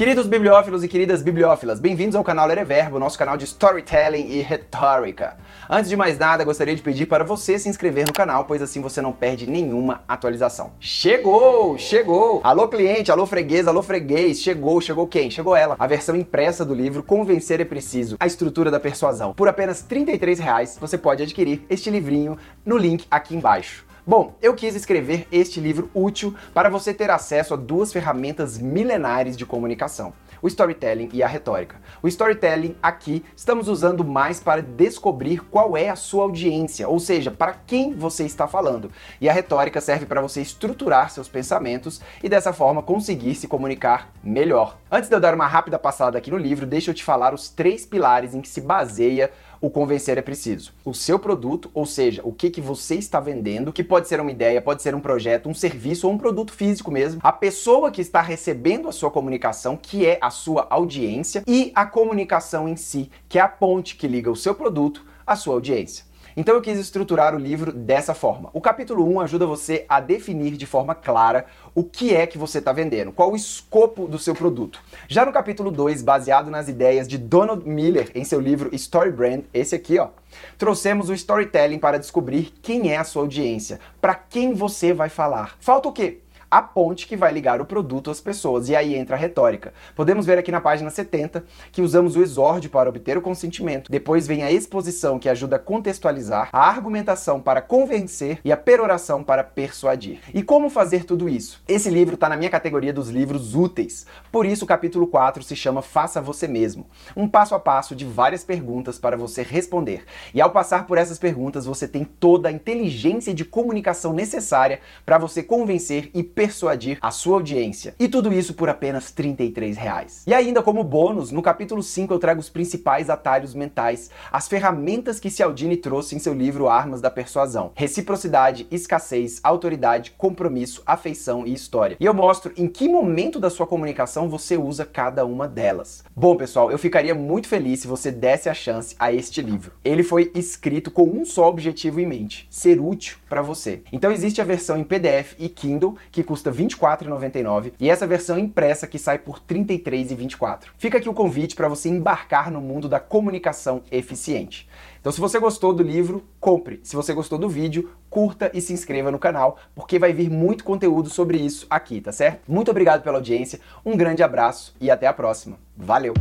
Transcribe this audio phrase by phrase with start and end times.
[0.00, 5.36] Queridos bibliófilos e queridas bibliófilas, bem-vindos ao canal Ereverbo, nosso canal de storytelling e retórica.
[5.68, 8.80] Antes de mais nada, gostaria de pedir para você se inscrever no canal, pois assim
[8.80, 10.72] você não perde nenhuma atualização.
[10.80, 11.76] Chegou!
[11.76, 12.40] Chegou!
[12.42, 15.30] Alô cliente, alô freguês, alô freguês, chegou, chegou quem?
[15.30, 15.76] Chegou ela.
[15.78, 19.34] A versão impressa do livro Convencer é Preciso, a estrutura da persuasão.
[19.34, 23.89] Por apenas R$ 33,00 você pode adquirir este livrinho no link aqui embaixo.
[24.06, 29.36] Bom, eu quis escrever este livro útil para você ter acesso a duas ferramentas milenares
[29.36, 31.76] de comunicação o storytelling e a retórica.
[32.02, 37.30] O storytelling aqui estamos usando mais para descobrir qual é a sua audiência, ou seja,
[37.30, 38.90] para quem você está falando.
[39.20, 44.10] E a retórica serve para você estruturar seus pensamentos e dessa forma conseguir se comunicar
[44.22, 44.78] melhor.
[44.90, 47.48] Antes de eu dar uma rápida passada aqui no livro, deixa eu te falar os
[47.48, 50.72] três pilares em que se baseia o convencer é preciso.
[50.84, 54.30] O seu produto, ou seja, o que, que você está vendendo, que pode ser uma
[54.30, 57.20] ideia, pode ser um projeto, um serviço ou um produto físico mesmo.
[57.22, 61.84] A pessoa que está recebendo a sua comunicação, que é a sua audiência, e a
[61.84, 66.09] comunicação em si, que é a ponte que liga o seu produto à sua audiência.
[66.36, 68.50] Então eu quis estruturar o livro dessa forma.
[68.52, 72.58] O capítulo 1 ajuda você a definir de forma clara o que é que você
[72.58, 74.80] está vendendo, qual o escopo do seu produto.
[75.08, 79.42] Já no capítulo 2, baseado nas ideias de Donald Miller em seu livro Story Brand,
[79.52, 80.08] esse aqui, ó,
[80.56, 85.56] trouxemos o storytelling para descobrir quem é a sua audiência, para quem você vai falar.
[85.60, 86.20] Falta o quê?
[86.50, 88.68] A ponte que vai ligar o produto às pessoas.
[88.68, 89.72] E aí entra a retórica.
[89.94, 94.26] Podemos ver aqui na página 70 que usamos o exórdio para obter o consentimento, depois
[94.26, 99.44] vem a exposição que ajuda a contextualizar, a argumentação para convencer e a peroração para
[99.44, 100.20] persuadir.
[100.34, 101.62] E como fazer tudo isso?
[101.68, 104.06] Esse livro está na minha categoria dos livros úteis.
[104.32, 106.86] Por isso o capítulo 4 se chama Faça Você Mesmo.
[107.16, 110.04] Um passo a passo de várias perguntas para você responder.
[110.34, 115.18] E ao passar por essas perguntas, você tem toda a inteligência de comunicação necessária para
[115.18, 117.94] você convencer e persuadir a sua audiência.
[117.98, 119.36] E tudo isso por apenas R$
[119.76, 120.22] reais.
[120.26, 125.20] E ainda como bônus, no capítulo 5 eu trago os principais atalhos mentais, as ferramentas
[125.20, 127.72] que Cialdini trouxe em seu livro Armas da Persuasão.
[127.74, 131.98] Reciprocidade, escassez, autoridade, compromisso, afeição e história.
[132.00, 136.02] E eu mostro em que momento da sua comunicação você usa cada uma delas.
[136.16, 139.72] Bom, pessoal, eu ficaria muito feliz se você desse a chance a este livro.
[139.84, 143.82] Ele foi escrito com um só objetivo em mente: ser útil para você.
[143.92, 148.38] Então existe a versão em PDF e Kindle que custa R$ 24,99 e essa versão
[148.38, 150.66] impressa que sai por R$ 33,24.
[150.78, 154.68] Fica aqui o convite para você embarcar no mundo da comunicação eficiente.
[155.00, 156.78] Então, se você gostou do livro, compre.
[156.84, 160.62] Se você gostou do vídeo, curta e se inscreva no canal, porque vai vir muito
[160.62, 162.42] conteúdo sobre isso aqui, tá certo?
[162.46, 165.58] Muito obrigado pela audiência, um grande abraço e até a próxima.
[165.76, 166.14] Valeu!